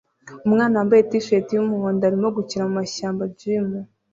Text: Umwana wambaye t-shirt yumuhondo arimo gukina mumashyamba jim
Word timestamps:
Umwana 0.47 0.75
wambaye 0.79 1.03
t-shirt 1.09 1.47
yumuhondo 1.55 2.01
arimo 2.09 2.27
gukina 2.37 2.63
mumashyamba 2.69 3.23
jim 3.37 3.69